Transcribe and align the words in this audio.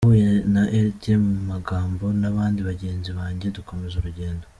Nahuye 0.03 0.31
na 0.53 0.63
Lt 0.87 1.03
Magambo 1.51 2.05
n’abandi 2.21 2.59
bagenzi 2.69 3.09
banjye 3.17 3.47
dukomeza 3.57 3.95
urugendo. 3.97 4.45